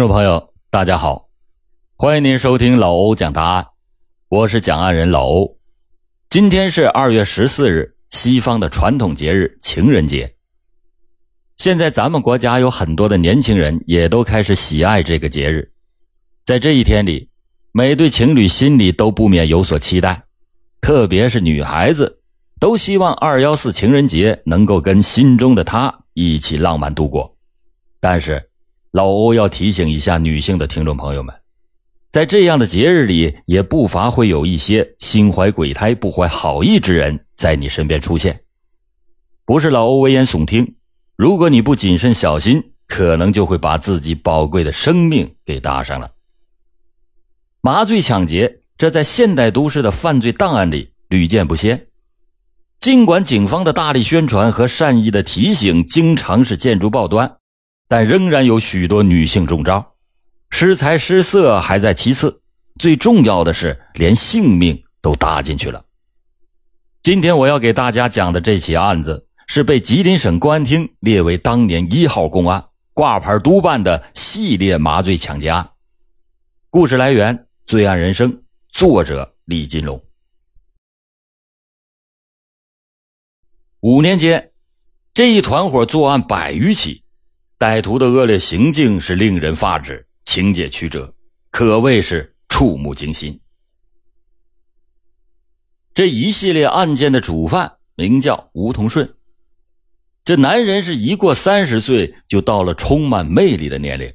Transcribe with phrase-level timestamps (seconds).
[0.00, 1.28] 听众朋友，大家好，
[1.98, 3.66] 欢迎您收听老欧讲答案，
[4.30, 5.58] 我是讲案人老欧。
[6.30, 10.36] 今天是二月十四日，西方的传统节日情人节。
[11.58, 15.70] 现在咱们国家有很多的年轻人也都开始喜爱这个节日，
[16.46, 17.28] 在这一天里，
[17.72, 20.24] 每对情侣心里都不免有所期待，
[20.80, 22.22] 特别是女孩子，
[22.58, 27.36] 都希望二幺四情人节能够跟心中的他一起浪漫度过。
[28.00, 28.49] 但是，
[28.92, 31.32] 老欧要提醒一下女性的听众朋友们，
[32.10, 38.40] 在这样的节日里，也不乏会有一些心怀鬼胎、不怀好意之人在你身边出现。
[39.44, 40.74] 不是老欧危言耸听，
[41.14, 46.10] 如果你不谨慎小心，可能就会把自己宝贵的生命给搭上了。
[47.60, 51.86] 麻醉抢劫，这在现代都市的犯罪档案里屡见不鲜。
[52.80, 57.36] 尽管警方的大力宣传和善意的提醒，经常是见诸报端。
[57.90, 59.96] 但仍然有许多女性中招，
[60.50, 62.40] 失财失色还在其次，
[62.78, 65.84] 最重要的是连性命都搭进去了。
[67.02, 75.68] 今天我要给大家讲的这起案子，是被吉林省公安厅列为当年一号公案，挂牌督办的系列麻醉抢劫案。
[76.70, 78.32] 故事来源：《罪案人生》，
[78.68, 80.00] 作者李金龙。
[83.80, 84.52] 五年间，
[85.12, 87.02] 这一团伙作案百余起。
[87.60, 91.12] 歹徒的恶劣行径是令人发指，情节曲折，
[91.50, 93.38] 可谓是触目惊心。
[95.92, 99.12] 这一系列案件的主犯名叫吴同顺，
[100.24, 104.10] 这男人是一过三十岁就到了充满魅力的年龄。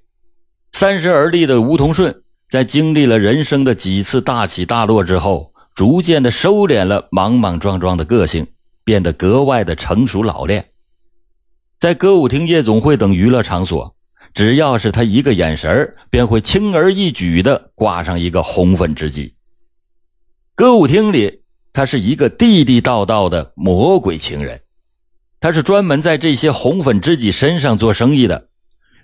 [0.72, 8.48] 三十而立的吴同顺，在经历了人生的几次大起大落之后，逐渐的收敛了莽莽撞撞的个性，
[8.84, 10.68] 变得格外的成熟老练。
[11.78, 13.96] 在歌舞厅、夜总会等娱乐场所，
[14.34, 19.36] 只要是他一个眼神便会轻而易举地挂上一个红粉知己。
[20.56, 21.42] 歌舞厅里，
[21.74, 24.62] 他是一个地地道道的魔鬼情人，
[25.42, 28.50] 他是专门在这些红粉知己身上做生意的。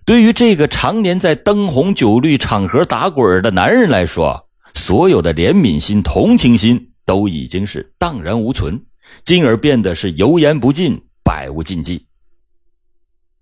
[0.05, 8.81] 对于这个常年在灯红酒绿场合打滚的男人来说，所有的怜悯心、同情心都已经是荡然无存，
[9.25, 12.07] 进而变得是油盐不进、百无禁忌。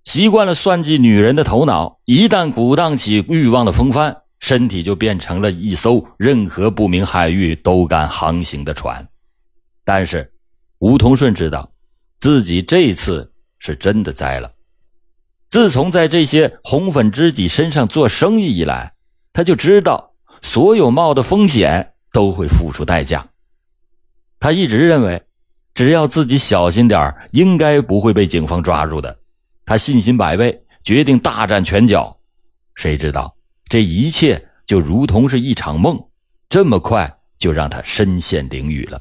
[0.09, 9.07] 习惯了算计女人的头脑，一旦鼓荡起欲望的风帆，身体就变成了一艘任何不明海域都敢航行的船。
[9.85, 10.33] 但是，
[10.79, 11.71] 吴同顺知道，
[12.19, 14.51] 自己这次是真的栽了。
[15.47, 18.93] 自从在这些红粉知己身上做生意以来，
[19.31, 23.27] 他就知道所有冒的风险都会付出代价。
[24.39, 25.21] 他一直认为，
[25.75, 29.18] 只要自己小心点应该不会被警方抓住的。
[29.69, 32.17] 他信心百倍，决定大展拳脚。
[32.73, 36.07] 谁知道这一切就如同是一场梦，
[36.49, 38.99] 这么快就让他身陷囹圄了。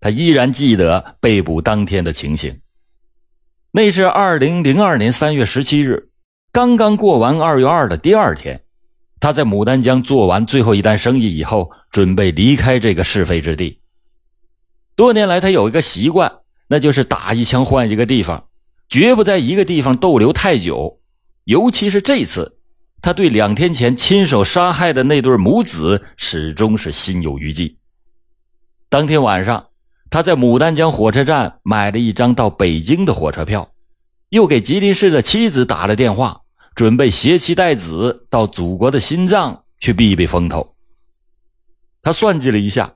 [0.00, 2.60] 他依然记得被捕当天的情形。
[3.70, 6.10] 那是二零零二年三月十七日，
[6.52, 8.62] 刚刚过完二月二的第二天，
[9.18, 13.80] 他在牡丹江做完最后一单生意以后，准备离开这个是非之地。
[14.94, 16.41] 多年来，他有一个习惯。
[16.68, 18.48] 那就是打一枪换一个地方，
[18.88, 21.00] 绝不在一个地方逗留太久。
[21.44, 22.58] 尤其是这次，
[23.02, 27.78] 他对两天前亲手杀害的那对母子始终是心有余悸。
[28.88, 29.68] 当天晚上，
[30.08, 33.72] 他在牡丹江火车站买了一张到北京的火车票，
[34.30, 36.42] 又给吉林市的妻子打了电话，
[36.74, 40.74] 准备携妻带子到祖国的心脏去避避风头。
[42.02, 42.94] 他算计了一下。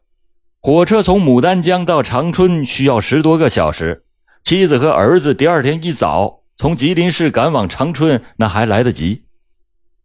[0.66, 4.03] 火车从牡丹江到长春需要十多个小时，
[4.43, 9.22] 妻子和儿子第二天一早从吉林市赶往长春，那还来得及。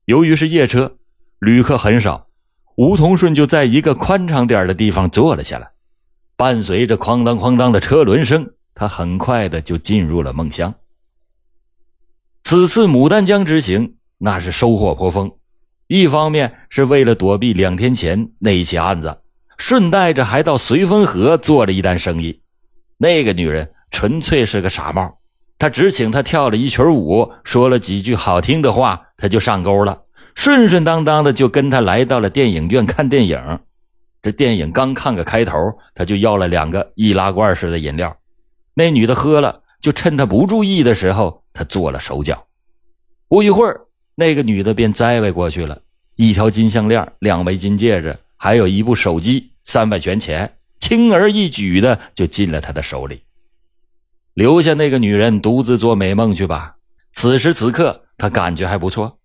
[0.06, 0.98] 由于是夜车，
[1.40, 2.28] 旅客很少，
[2.78, 5.72] 吴同顺就在一个宽敞点的地方坐了下来。
[6.36, 10.76] 伴随着哐当哐当的车轮声，他很快的就进入了梦乡。
[12.44, 15.32] 此次牡丹江之行，那是收获颇丰。
[15.88, 19.21] 一方面是为了躲避两天前那一起案子。
[19.64, 22.42] 顺带着还到绥芬河做了一单生意，
[22.98, 25.20] 那个女人纯粹是个傻帽，
[25.60, 30.02] 他只请她跳了一曲舞，说了几句好听的话，他就上钩了，
[30.34, 33.60] 顺顺当当的就跟他来到了电影院看电影。
[34.24, 35.56] 这电影刚看个开头，
[35.94, 38.18] 他就要了两个易拉罐似的饮料，
[38.74, 42.48] 那女的喝了，就趁他不注意的时候，他做了手脚。
[43.30, 43.82] 不一会儿，
[44.16, 45.80] 那个女的便栽歪过去了，
[46.16, 49.51] 一条金项链，两枚金戒指，还有一部手机。
[49.64, 53.24] 三百元钱轻而易举的就进了他的手里，
[54.34, 56.76] 留下那个女人独自做美梦去吧。
[57.14, 59.20] 此时此刻，他感觉还不错。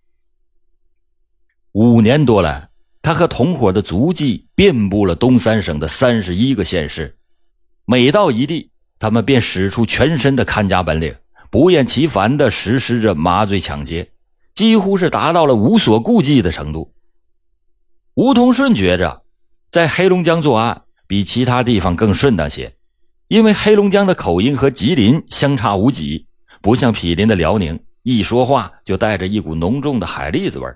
[1.72, 2.70] 五年多来，
[3.02, 7.18] 他和同伙的足迹遍布了东三省的三十一个县市。
[7.84, 11.14] 每到一地，他们便使出全身的看家本领，
[11.50, 14.10] 不厌其烦地实施着麻醉抢劫，
[14.54, 16.92] 几乎是达到了无所顾忌的程度。
[18.14, 19.22] 吴同顺觉着，
[19.70, 22.74] 在黑龙江作案比其他地方更顺当些，
[23.28, 26.26] 因为黑龙江的口音和吉林相差无几，
[26.62, 30.66] 不像毗邻的辽宁，一说话就带着一股浓重的海蛎子味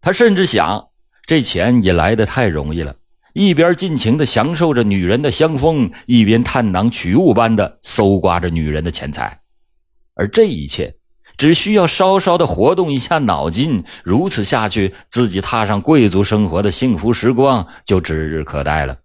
[0.00, 0.88] 他甚至想，
[1.26, 2.96] 这钱也来得太容易了。
[3.32, 9.40] 一边尽情的享受着女人的香风，一边探囊取物般的搜刮着女人的钱财，
[10.14, 10.92] 而这一切
[11.40, 18.98] 只需要稍稍的活动一下脑筋，如此下去，自己踏上贵族生活的幸福时光就指日可待了。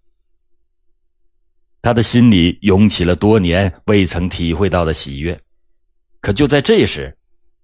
[1.82, 5.40] 他的心里涌起了多年未曾体会到的喜悦，
[6.20, 7.16] 可就在这时，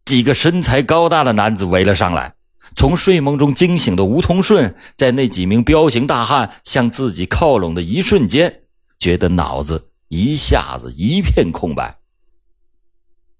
[0.06, 2.34] 几个身材高大的男子围了上来。
[2.74, 8.62] 从睡梦中惊醒的吴通顺，在那几名彪形大汉向自己靠拢的一瞬间，
[8.98, 11.98] 觉得脑子一下子一片空白。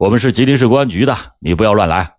[0.02, 2.16] 我们是吉林市公安局的，你不要乱来。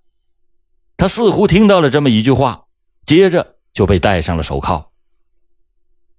[0.97, 2.67] 他似乎听到了这么一句话，
[3.05, 4.93] 接着就被戴上了手铐。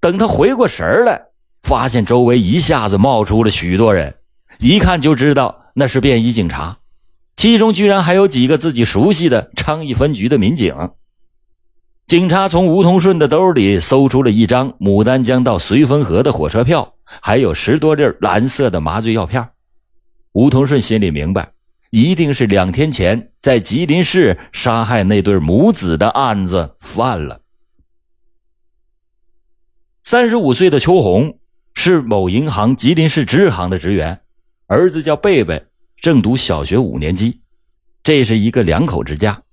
[0.02, 1.28] 等他回过神来，
[1.62, 4.18] 发现周围一下子冒出了许多人，
[4.60, 6.80] 一看就知道那是便衣警察。
[7.38, 10.76] 其中居然还有几个自己熟悉的昌邑分局的民警。
[12.08, 19.48] 警察从吴同顺的兜里搜出了一张牡丹江到绥芬河的火车票，还有十多粒蓝色的麻醉药片。
[20.34, 21.54] 吴同顺心里明白，
[21.92, 27.42] 一定是两天前在吉林市杀害那对母子的案子犯了。
[30.02, 31.40] 三十五岁的邱红
[31.76, 34.22] 是某银行吉林市支行的职员，
[34.68, 35.66] 儿子叫贝贝。
[36.02, 37.40] 正读小学五年级，
[38.04, 39.44] 这是一个两口之家。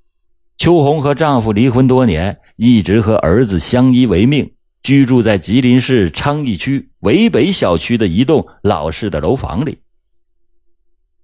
[0.57, 9.79] 秋红和丈夫离婚多年，一直和儿子相依为命，居住在吉林市昌邑区渭北小区的一栋老式的楼房里。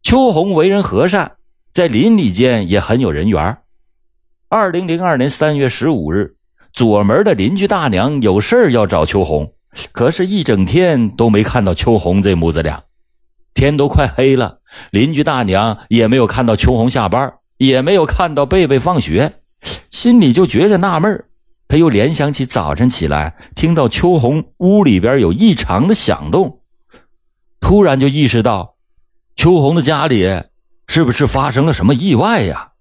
[0.07, 1.33] 秋红为人和善，
[1.73, 3.59] 在邻里间也很有人缘。
[4.49, 6.37] 二零零二年三月十五日，
[6.73, 9.53] 左门的邻居大娘有事要找秋红，
[9.91, 12.85] 可是，一整天都没看到秋红这母子俩。
[13.53, 14.61] 天都快黑了，
[14.93, 19.41] 邻居大娘也没有看到秋红下班，也没有看到贝贝放学，
[19.91, 21.25] 心里就觉着纳闷
[21.67, 26.61] 他又联想起早晨起来听到秋红屋里边有异常的响动，
[27.59, 28.76] 突然就意识到，
[29.37, 30.43] 秋红的家里
[30.89, 32.73] 是不是发生了什么意外呀？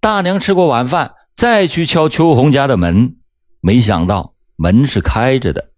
[0.00, 3.16] 大娘吃过晚饭，再去敲秋红家的门，
[3.60, 5.72] 没想到门是开着的。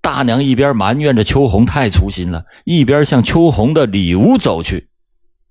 [0.00, 4.88] 大娘一边埋怨着秋红太粗心了，一边向秋红的里屋走去。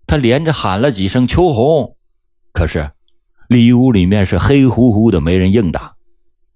[0.08, 1.98] 她连着喊了几声“秋红”，
[2.54, 2.92] 可是
[3.48, 5.96] 里屋里面是黑乎乎的，没人应答。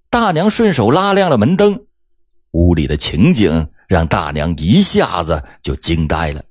[0.09, 1.85] 大娘顺手拉亮了门灯，
[2.51, 6.43] 屋里的情景让大娘一下子就惊呆了。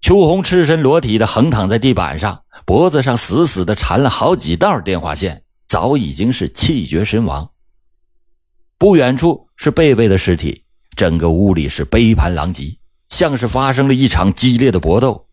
[0.00, 7.50] 秋红赤身裸体的横躺在地板上，脖子上死死的缠了好几道电话线，早已经是气绝身亡。
[8.78, 12.78] 不远处是贝贝的尸体，整个屋里是杯盘狼藉，
[13.08, 15.26] 像是发生了一场激烈的搏斗。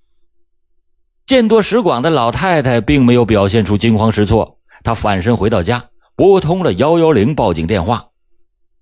[1.26, 8.08] 见多识广的老太太并没有表现出惊慌失措，她反身回到家，拨通了幺幺零报警电话。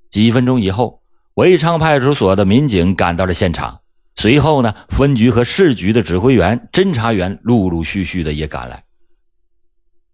[0.10, 0.99] 几分钟以后，
[1.40, 3.80] 维昌派出所的民警赶到了现场，
[4.18, 8.84] 随后呢，分局和市局的指挥员、侦查员陆陆续续的也赶来。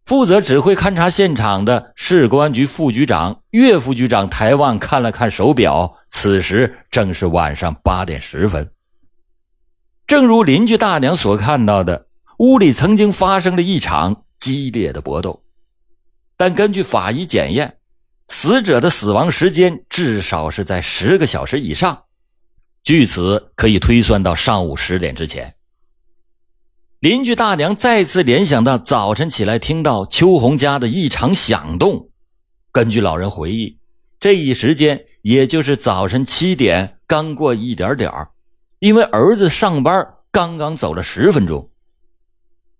[0.05, 8.69] 负责指挥勘察现场的市公安局副局长岳副局长抬腕看了看手表，此时正是晚上八点十分。
[10.05, 12.05] 正如邻居大娘所看到的，
[12.37, 15.41] 屋里曾经发生了一场激烈的搏斗，
[16.37, 17.77] 但根据法医检验，
[18.27, 22.03] 死者的死亡时间至少是在十个小时以上，
[22.83, 25.55] 据此可以推算到上午十点之前。
[26.99, 32.09] 邻居大娘再次联想到早晨起来听到秋红家的异常响动。
[32.71, 33.77] 根据老人回忆，
[34.19, 38.11] 这一时间也就是早晨七点刚过一点点
[38.79, 41.69] 因为儿子上班刚刚走了十分钟。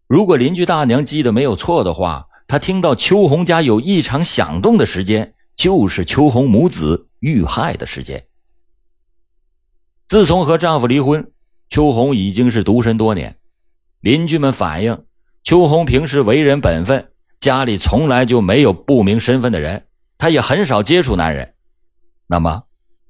[0.08, 8.26] 如果邻居大娘记得没有错的话，她听到秋红家有异常响动的时间，就是秋红母子遇害的时间。
[10.08, 11.32] 自从和丈夫离婚，
[11.70, 13.38] 秋红已经是独身多年。
[14.02, 15.06] 邻居们反映，
[15.44, 21.56] 秋红平时为人本分，家里从来就没有不明身份的人，她也很少接触男人。
[22.28, 22.64] 那么，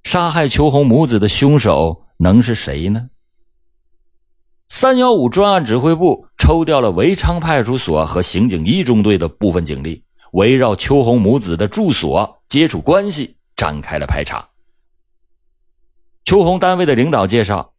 [0.04, 3.10] 杀害秋红母子的凶手能是谁呢？
[4.68, 14.50] 三幺五专案指挥部抽调了维昌派出所和刑警一中队的部分警力，围绕秋红母子的住所、接触关系展开了排查。
[16.24, 17.74] 秋红单位的领导介绍，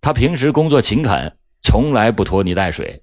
[0.00, 3.02] 她平时工作勤恳，从来不拖泥带水，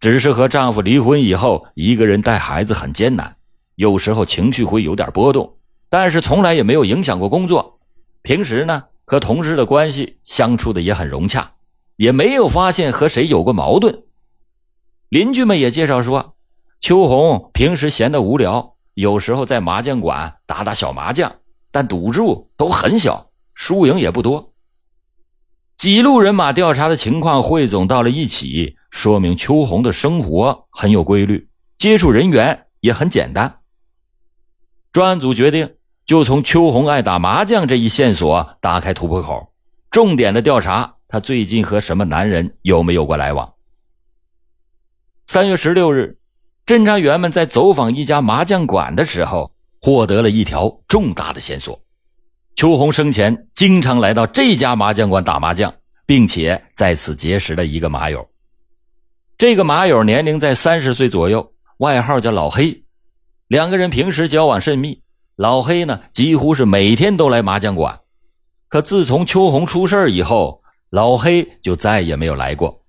[0.00, 3.36] 只是和丈夫离婚以后，一个人带孩子很艰难，
[3.76, 5.56] 有时候情绪会有点波动，
[5.88, 7.78] 但是从来也没有影响过工作。
[8.22, 11.52] 平时呢，和同事的关系相处的也很融洽。
[11.96, 14.02] 也没有发现和谁有过矛盾。
[15.10, 16.34] 邻居们也介绍说，
[16.80, 21.32] 秋红平时闲得无聊，有时候在麻将馆打打小麻将，
[21.70, 24.52] 但赌注都很小，输赢也不多。
[25.76, 33.60] 几路人马调查的情况汇总到了一起，说明秋红的生活很有规律，接触人员也很简单。
[34.92, 35.74] 专案组决定
[36.06, 39.52] 就从秋红爱打麻将这一线索打开突破口，
[39.90, 40.94] 重点的调查。
[41.08, 43.54] 她最近和什么男人有没有过来往？
[45.26, 46.18] 三月十六日，
[46.66, 49.52] 侦查员们在走访一家麻将馆的时候，
[49.82, 51.78] 获得了一条重大的线索：
[52.56, 55.74] 秋红生前经常来到这家麻将馆打麻将，
[56.06, 58.26] 并且在此结识了一个麻友。
[59.36, 62.84] 这个麻友年龄在三十岁左右，外号叫老黑。
[63.48, 65.02] 两个人平时交往甚密，
[65.36, 68.00] 老黑呢几乎是每天都来麻将馆。
[68.68, 72.80] 可自从秋红出事以后，老黑就再也没有来过，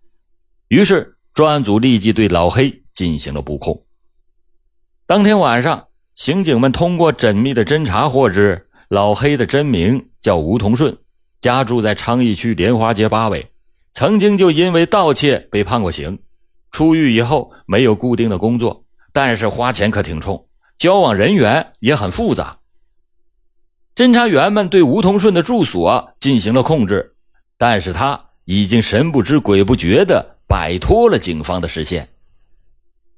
[0.70, 3.86] 于是专案组立即对老黑进行了布控。
[5.06, 5.86] 当天晚上，
[6.16, 10.98] 刑警们通过缜密的侦查获知，老黑的真名叫吴同顺，
[11.40, 13.52] 家住在昌邑区莲花街八尾，
[13.94, 16.18] 曾经就因为盗窃被判过刑。
[16.72, 18.84] 出狱以后没有固定的工作，
[19.14, 20.48] 但是花钱可挺冲，
[20.78, 22.58] 交往人员也很复杂。
[23.96, 27.12] 侦查员们对吴同顺的住所进行了控制。
[27.58, 32.10] 但是他已经神不知鬼不觉的摆脱了警方的视线。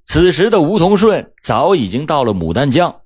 [0.08, 3.02] 此时的吴同顺早已经到了牡丹江，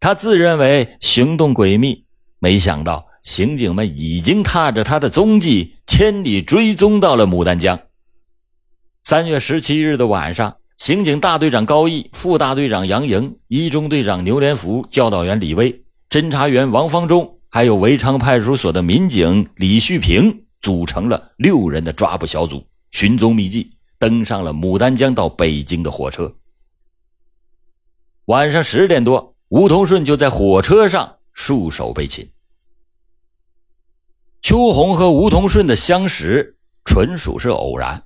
[0.00, 2.06] 他自认为行动诡秘，
[2.38, 7.78] 没想到刑警们已经踏着他的踪迹，千里追踪到了牡丹江。
[9.02, 20.40] 三月十七日的晚上，刑警大队长高毅、副大队长杨莹、一中队长牛连福、教导员李威、侦查员王方忠，还有围昌派出所的民警李旭平。
[20.62, 26.34] 组成了六人的抓捕小组，寻踪觅迹，登上了牡丹江到北京的火车。
[28.26, 32.30] 晚上十点多，吴同顺就在火车上束手被擒。
[34.40, 38.04] 秋红和吴同顺的相识纯属是偶然，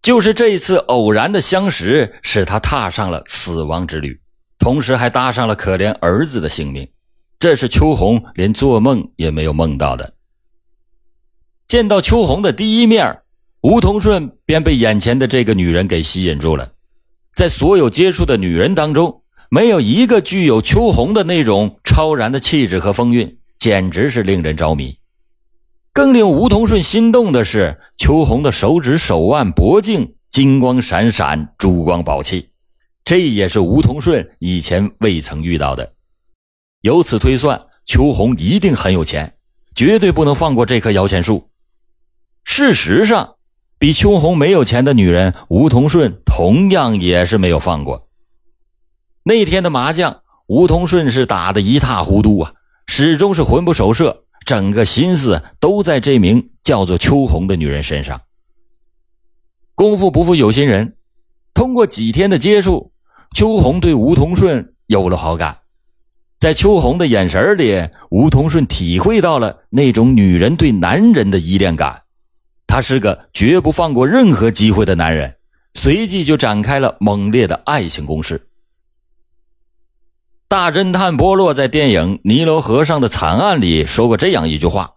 [0.00, 4.20] 就是这一次偶然的相识，使他踏上了死亡之旅，
[4.58, 6.88] 同时还搭上了可怜儿子的性命。
[7.38, 10.14] 这是秋红连做梦也没有梦到的。
[11.66, 13.22] 见到秋红的第一面，
[13.68, 16.70] 吴同顺便被眼前的这个女人给吸引住了。
[17.34, 24.96] 在所有接触的女人当中，没有一个具有秋红的那种超然的气质和风韵，简直是令人着迷。
[25.92, 32.50] 更令吴同顺心动的是，秋红的手指、手腕、脖颈金光闪闪，珠光宝气，
[33.04, 35.92] 这也是吴同顺以前未曾遇到的。
[36.82, 39.34] 由此推算，秋红一定很有钱，
[39.74, 41.50] 绝对不能放过这棵摇钱树。
[42.44, 43.34] 事实上，
[43.78, 48.08] 比秋红没有钱的女人吴同顺同样也是没有放过。
[49.22, 52.52] 那天的麻将，吴同顺是打得一塌糊涂啊，
[52.86, 58.22] 始终是魂不守舍，整个心思都在这名叫做秋红的女人身上。
[59.74, 60.96] 功夫不负有心人，
[61.52, 62.92] 通过几天的接触，
[63.34, 65.58] 秋红对吴同顺有了好感。
[66.38, 72.04] 在秋红的眼神里，吴同顺体会到了那种女人对男人的依恋感。
[72.76, 75.36] 他是个绝不放过任何机会的男人，
[75.72, 78.48] 随即就展开了猛烈的爱情攻势。
[80.46, 84.96] 大侦探波洛在电影《尼罗河上的惨案》里说过这样一句话：“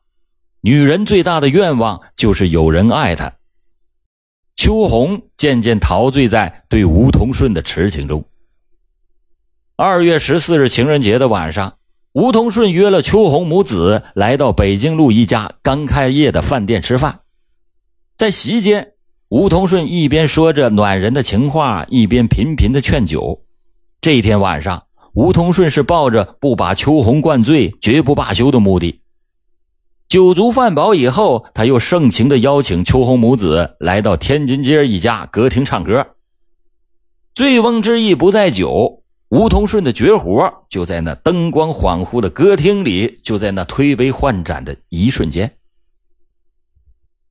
[0.59, 3.31] 女人最大的愿望就是有人爱她。”
[4.57, 8.25] 秋红渐渐陶醉在对吴同顺的痴情中。
[9.77, 11.77] 二月十四日情人节的晚上，
[12.12, 17.21] 吴同顺约了秋红母子来到北京路一家刚开业的饭店吃饭。
[18.19, 18.95] 在席间，
[19.29, 23.45] 吴同顺一边说着暖人的情话，一边频频的劝酒。
[24.01, 24.83] 这天晚上，
[25.13, 28.99] 吴同顺是抱着不把秋红灌醉绝不罢休的目的。
[30.09, 36.05] 酒足饭饱以后，他又盛情的邀请秋红母子来到天津街一家歌厅唱歌。
[37.33, 45.49] 醉翁之意不在酒，吴同顺的绝活就在那灯光恍惚的歌厅里，就在那推杯换盏的一瞬间。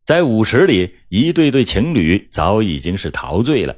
[0.09, 3.77] 在舞池里，一对对情侣早已经是陶醉了。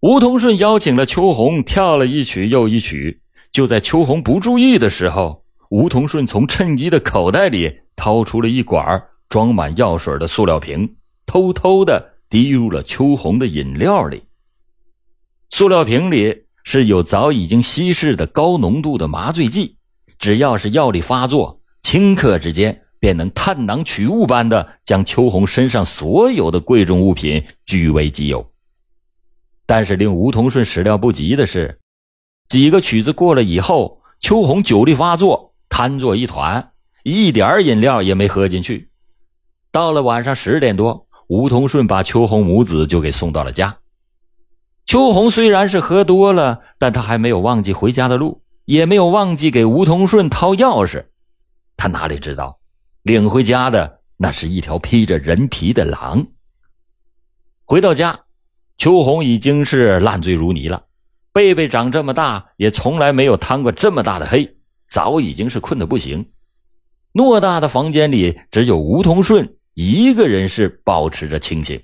[0.00, 3.22] 吴同顺邀请了秋红跳了一曲又一曲。
[3.50, 14.24] 就在秋红不注意的时候，吴同顺从衬衣的口袋里掏出了一管装满药水的塑料瓶，偷偷的滴入了秋红的饮料里。
[15.48, 19.78] 塑料瓶里是有早已经稀释的高浓度的麻醉剂，
[20.18, 28.50] 只要是药力发作，顷刻之间便能探囊取物般的将秋红身上所有的贵重物品据为己有。
[29.66, 31.78] 但是令吴同顺始料不及的是。
[32.48, 38.88] 几个曲子过了以后，秋红酒力发作，瘫坐一团，一点饮料也没喝进去。
[39.70, 43.76] 到了晚上十点多，吴同顺把秋红母子就给送到了家。
[44.86, 51.04] 秋红虽然是喝多了，但他还没有忘记回家的路，也没有忘记给吴同顺掏钥匙。
[51.76, 52.60] 他哪里知道，
[53.04, 56.26] 领回家的那是一条披着人皮的狼。
[57.66, 58.18] 回到家，
[58.78, 60.86] 秋红已经是烂醉如泥了。
[61.30, 64.56] 贝贝长这么大，也从来没有贪过这么大的黑，
[64.88, 66.30] 早已经是困得不行。
[67.12, 71.78] 偌大的房间里，只有吴同顺一个人是保持着清醒。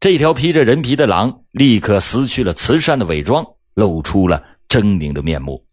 [0.00, 5.66] 这条披着人皮的狼立刻撕去了慈善的伪装，露出了狰狞的面目。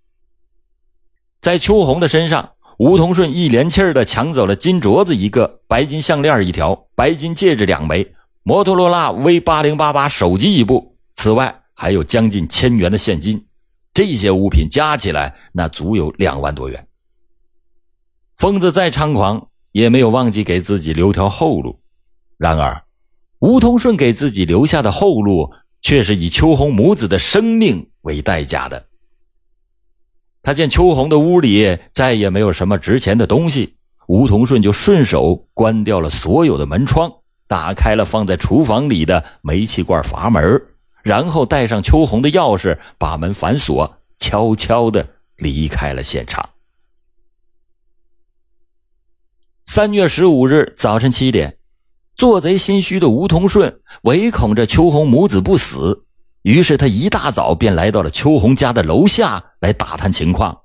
[1.39, 8.13] 在秋红的身上，吴同顺一连气儿的抢走了金镯子一个，白金项链一条，白金戒指两枚，
[8.43, 10.95] 摩托罗拉 V 八零八八手机一部。
[11.13, 13.45] 此外，还有将近千元的现金，
[13.93, 16.87] 这些物品加起来那足有两万多元。
[18.37, 21.79] 疯子再猖狂，也没有忘记给自己留条后路。
[22.37, 22.83] 然而，
[23.39, 25.51] 吴通顺给自己留下的后路，
[25.81, 28.87] 却是以秋红母子的生命为代价的。
[30.43, 37.09] 他见秋红的屋里再也没有什么值钱的东西，吴同顺就顺手关掉了所有的门窗，
[37.47, 40.61] 打开了放在厨房里的煤气罐阀门。
[41.01, 45.05] 然后带上秋红的钥匙，把门反锁，悄悄的
[45.37, 46.49] 离开了现场。
[49.65, 51.57] 三月十五日早晨七点，
[52.15, 56.02] 做贼心虚的吴同顺唯恐这秋红母子不死，
[56.43, 60.61] 于是他一大早便来到了秋红家的楼下来打探情况。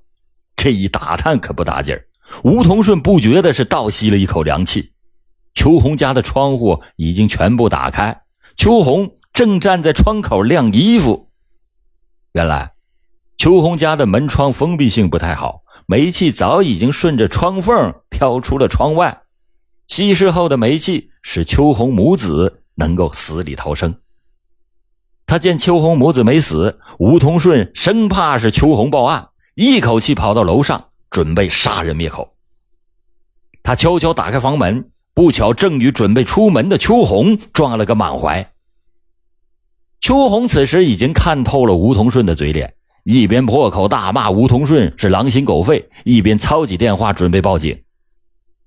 [0.54, 2.06] 这一打探可不打紧儿，
[2.44, 4.92] 吴同顺不觉得是倒吸了一口凉气。
[5.54, 8.22] 秋红家的窗户已经全部打开，
[8.56, 9.14] 秋红。
[9.34, 11.30] 正站在窗口晾衣服，
[12.32, 12.72] 原来
[13.36, 19.22] 秋红家的门窗封闭性不太好，煤气早已经顺着窗缝飘出了窗外。
[19.86, 23.94] 稀释后的煤气使秋红母子能够死里逃生。
[25.28, 32.32] 他见秋红母子没死，吴同顺生怕是秋红报案，一口气跑到楼上准备杀人灭口。
[33.62, 38.52] 他悄悄打开房门，不巧正与准备出门的秋红撞了个满怀。
[40.00, 42.72] 秋红此时已经看透了吴同顺的嘴脸，
[43.04, 47.78] 一边破口大骂吴同顺是狼心狗肺，一边操起电话准备报警。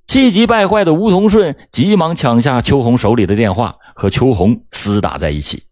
[0.05, 5.63] 气急败坏的吴同顺急忙抢下秋红手里的电话，和秋红厮打在一起。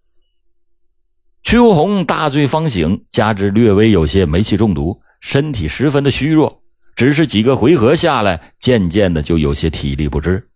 [1.50, 6.62] 秋红大醉方醒，加之略微有些煤气中毒，身体十分的虚弱，
[6.96, 10.48] 只是几个回合下来，渐渐的就有些体力不支。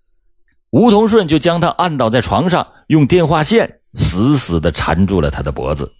[0.69, 3.79] 吴同顺就将他按倒在床上，用电话线。
[3.97, 5.91] 死死的缠住了他的脖子，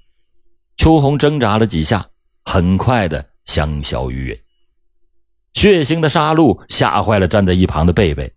[0.77, 2.05] 秋红挣扎了几下，
[2.45, 4.39] 很快的香消玉殒。
[5.59, 8.31] 血腥的杀戮吓坏了站在一旁的贝贝，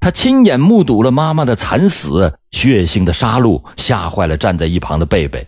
[0.00, 2.36] 他亲眼目睹了妈妈的惨死。
[2.50, 5.46] 血腥的杀戮吓坏了站在一旁的贝贝，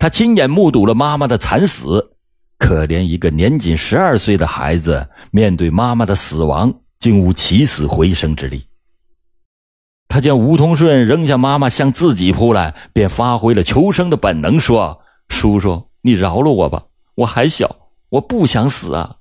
[0.00, 2.16] 他亲眼目睹了妈妈的惨死。
[2.58, 8.64] 可怜一个年仅十二岁的孩子，面对妈妈的死亡，竟无起死回生之力。
[10.08, 16.86] 他见吴同顺扔下妈妈向自己扑来，便发挥了求生的本能，说：“叔叔，你饶了我吧，
[17.16, 17.76] 我还小，
[18.08, 19.16] 我不想死啊。”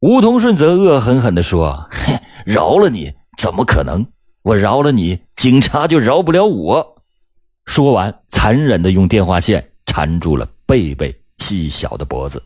[0.00, 4.06] 吴同顺则恶狠狠地说：“哼，饶了你怎么可能？
[4.42, 6.96] 我饶了你，警察就饶不了我。”
[7.70, 12.42] 说完，残忍的用电话线缠住了贝贝细小的脖子。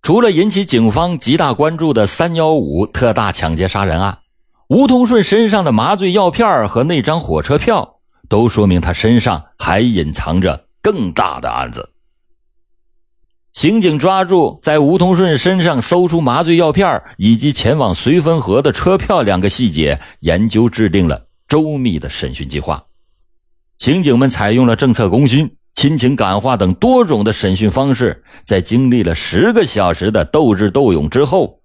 [0.00, 4.20] 除了引起警方极大关注的“三幺五”特大抢劫杀人案，
[4.68, 7.96] 吴同顺身上的麻醉药片和那张火车票，
[8.28, 11.90] 都说明他身上还隐藏着更大的案子。
[13.52, 22.82] 刑警抓住在吴同顺身上搜出麻醉药片以及前往绥芬河的车票两个细节，研究制定了周密的审讯计划。
[23.76, 25.56] 刑警们采用了政策攻心。
[25.72, 31.60] 亲情感化等多种的审讯方式，在经历了十个小时的斗智斗勇之后，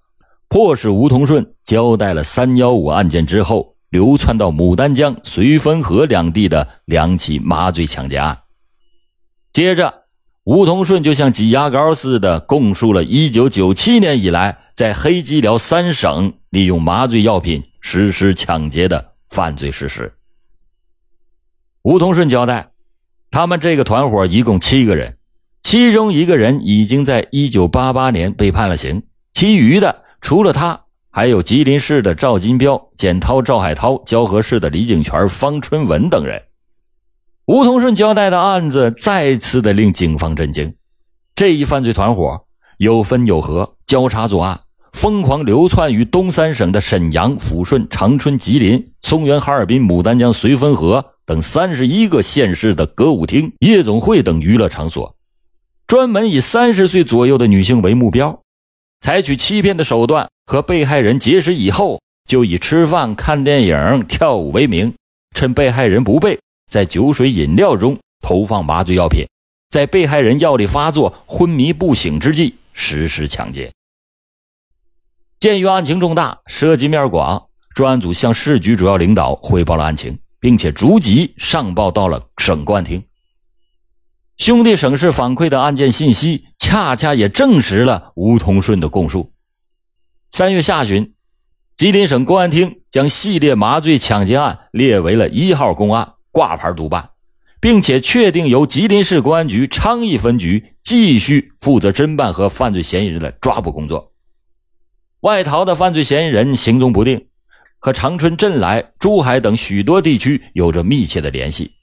[0.47, 8.37] 迫使吴同顺交代了三幺五案件之后流窜到牡丹江、绥芬河两地的两起麻醉抢劫案。
[9.51, 10.05] 接着，
[10.45, 20.13] 吴同顺就像挤牙膏似的供述了1997年以来在黑吉辽三省利用麻醉药品实施抢劫的犯罪事实。
[21.81, 22.71] 吴同顺交代，
[23.31, 25.17] 他们这个团伙一共七个人，
[25.61, 30.03] 其中一个人已经在1988年被判了刑，其余的。
[30.21, 36.43] 除了他，还有吉林市的赵金彪、简涛、赵海涛，蛟河市的李景全、方春文等人。
[37.45, 40.73] 吴同顺交代的案子再次的令警方震惊。
[41.35, 42.45] 这一犯罪团伙
[42.77, 44.61] 有分有合，交叉作案，
[44.95, 55.13] 疯狂流窜于东三省的沈阳、抚顺、长春、吉林、松原、哈尔滨、牡丹江、绥芬河等三十一个县市的歌舞厅、夜总会等娱乐场所，
[55.85, 58.39] 专门以三十岁左右的女性为目标。
[59.01, 64.93] 采取欺骗的手段和被害人结识以后，就以吃饭、看电影、跳舞为名，
[65.35, 66.39] 趁被害人不备，
[66.71, 69.25] 在酒水饮料中投放麻醉药品，
[69.69, 73.69] 在被害人药力发作、昏迷不醒之际实施抢劫。
[75.45, 83.03] 鉴于案情重大、涉及面广，专案组向市局主要领导汇报了案情，并且逐级上报到了省公安厅。
[84.37, 86.45] 兄弟省市反馈的案件信息。
[86.57, 89.33] 恰恰也证实了吴同顺的供述。
[90.31, 91.13] 三月下旬，
[91.77, 97.11] 吉林省公安厅将系列麻醉抢劫案列为了一号公案，挂牌督办，
[97.61, 104.14] 并且确定由吉林市公安局昌邑分局继续负责侦办和犯罪嫌疑人的抓捕工作。
[105.25, 107.25] 外逃的犯罪嫌疑人行踪不定，
[107.79, 111.73] 和长春、镇来、珠海等许多地区有着密切的联系。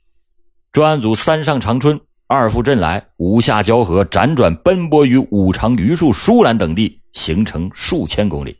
[0.70, 2.00] 专案组三上长春。
[2.28, 8.56] 二赴镇来，五下蛟河，辗转奔波于五常、榆树、舒兰等地，行程数千公里，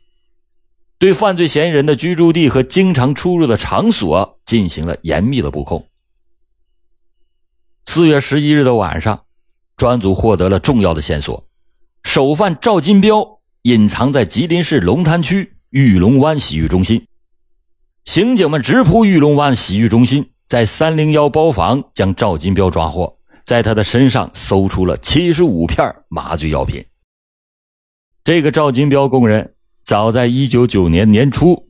[0.99, 5.87] 对犯罪嫌疑人的居住地和经常出入的场所进行了严密的布控。
[7.85, 9.23] 四月十一日的晚上，
[9.77, 11.47] 专案组获得了重要的线索：
[12.03, 13.32] 首犯赵金彪
[13.63, 17.07] 隐藏在吉林市龙潭区玉龙湾洗浴中心。
[18.03, 23.17] 刑警们直扑玉龙湾洗浴中心，在三零幺包房将赵金彪抓获。
[23.45, 26.85] 在他的身上搜出了七十五片麻醉药品。
[28.25, 31.69] 这个赵金彪供认，早在一九九年年初，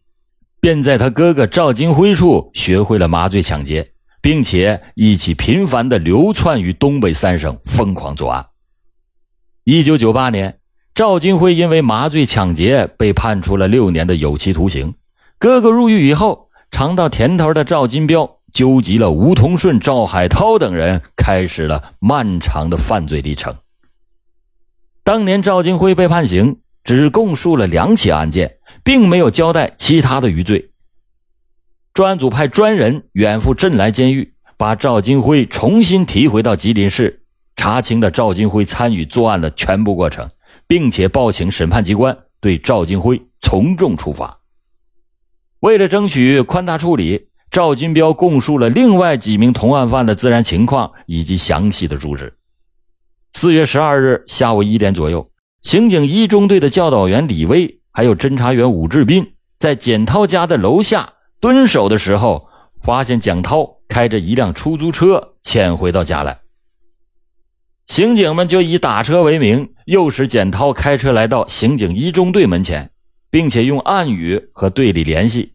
[0.60, 8.48] 便在他哥哥赵金辉处学会了麻醉抢劫，并且一起频繁的流窜于东北三省，疯狂作案。
[9.64, 10.60] 一九九八年，
[10.96, 14.94] 赵金辉因为麻醉抢劫被判处了六年的有期徒刑。
[15.40, 18.40] 哥哥入狱以后，尝到甜头的赵金彪。
[18.54, 23.56] 纠集了吴同顺、赵海涛等人，开始了漫长的犯罪历程。
[25.04, 30.70] 当年赵金辉被判刑，只供述了两起案件，并没有交代其他的余罪。
[31.96, 37.24] 专案组派专人远赴镇来监狱，把赵金辉重新提回到吉林市，
[37.56, 40.30] 查清了赵金辉参与作案的全部过程，
[40.74, 44.40] 并且报请审判机关对赵金辉从重处罚。
[45.60, 47.28] 为了争取宽大处理。
[47.52, 52.34] 赵金彪供述了另外几名同案犯的自然情况以及详细的住址。
[53.34, 55.30] 四月十二日下午一点左右，
[55.62, 62.48] 刑警一中队的教导员李威还有侦查员武志斌在简涛家的楼下蹲守的时候，
[62.82, 66.40] 发现蒋涛开着一辆出租车潜回到家来。
[67.88, 72.92] 刑警们就以打车为名，诱使简涛开车来到刑警一中队门前，
[73.30, 75.54] 并且用暗语和队里联系。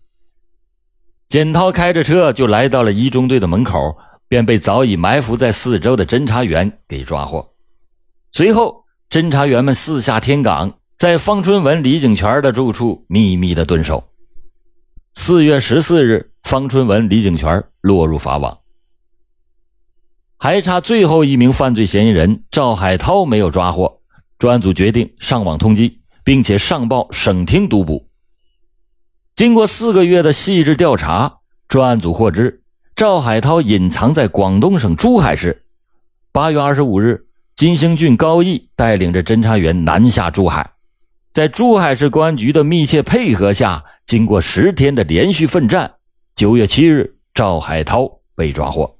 [1.28, 3.96] 简涛开着车就来到了一中队的门口，
[4.28, 7.54] 便被早已埋伏在四周的侦查员给抓获。
[8.30, 14.04] 随后，侦查员们四下天岗，在方春文、李景全的住处秘密的蹲守。
[15.14, 18.56] 四月十四日，方春文、李景全落入法网，
[20.40, 23.98] 还差最后一名犯罪嫌疑人赵海涛没有抓获。
[24.38, 28.08] 专案组决定上网通缉，并且上报省厅督捕。
[29.34, 32.62] 经过四个月的细致调查，专案组获知
[32.94, 35.64] 赵海涛隐藏在广东省珠海市。
[36.30, 40.70] 八月二十五日，金星俊、高毅带领着侦查员南下珠海，
[41.32, 45.94] 在珠海市公安局的密切配合下，经过十天的连续奋战，
[46.36, 48.97] 九月七日，赵海涛被抓获。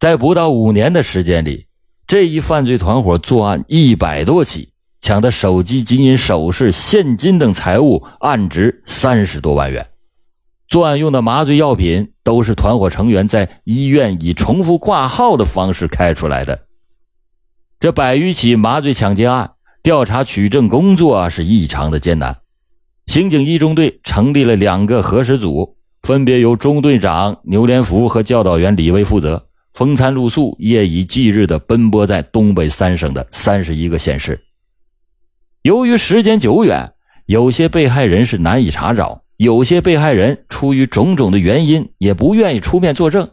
[0.00, 1.66] 在不到五年的时间里，
[2.06, 4.70] 这一犯罪团伙作案一百多起。
[5.02, 9.88] 抢的手机、金银首饰、现金等财物，案值三十多万元。
[10.66, 16.60] 作案用的麻醉药品都是团伙成员在医院以重复挂号的方式开出来的。
[17.78, 19.50] 这百余起麻醉抢劫案，
[19.82, 22.38] 调查取证工作是异常的艰难。
[23.04, 34.40] 刑警一中队成立了两个核实组，分别由中队长牛连福和教导员李威负责，风餐露宿、夜以继日地奔波在东北三省的三十一个县市。
[35.62, 36.92] 由于时间久远，
[37.26, 43.30] 有些被害人是难以查找，有些被害人出于种种的原因也不愿意出面作证。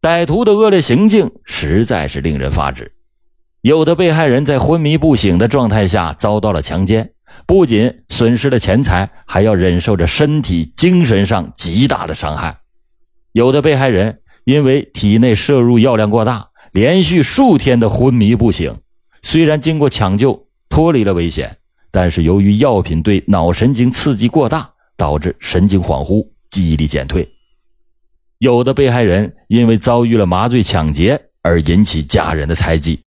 [0.00, 2.92] 歹徒的恶劣行径实在是令人发指。
[3.62, 7.12] 有的被害人在昏迷不醒的状态下遭到了强奸。
[7.44, 12.58] 不仅损失了钱财，还要忍受着身体、精神上极大的伤害。
[13.32, 18.78] 有的被害人因为体内摄入药量过大，连续数天的昏迷不醒。
[19.20, 21.58] 虽然经过抢救脱离了危险，
[21.90, 27.28] 但是由于药品对脑神经刺激过大，导致神经恍惚、记忆力减退。
[28.38, 33.00] 有的被害人因为遭遇了麻醉抢劫而引起家人的猜忌，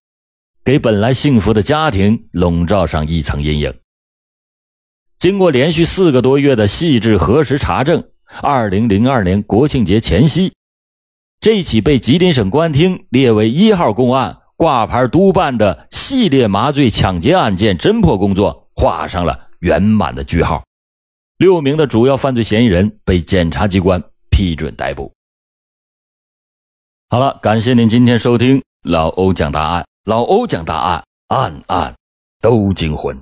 [0.65, 3.73] 给本来幸福的家庭笼罩上一层阴影。
[5.17, 8.03] 经过连续四个多月的细致核实查证，
[8.41, 10.51] 二零零二年国庆节前夕，
[11.41, 20.61] 这起被吉林省公安厅列为一号公案、挂牌督办的系列麻醉抢劫案件侦破工作画上了圆满的句号。
[21.37, 25.13] 六名的主要犯罪嫌疑人被检察机关批准逮捕。
[27.09, 31.95] 好了，感谢您今天收听老欧讲大案，老欧讲大案，案案
[32.41, 33.17] 都惊魂。